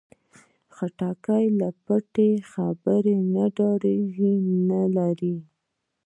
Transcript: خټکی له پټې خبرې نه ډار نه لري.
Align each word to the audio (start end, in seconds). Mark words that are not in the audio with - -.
خټکی 0.75 1.45
له 1.59 1.69
پټې 1.85 2.29
خبرې 2.51 3.17
نه 3.33 3.45
ډار 3.57 3.81
نه 4.69 4.81
لري. 4.95 5.35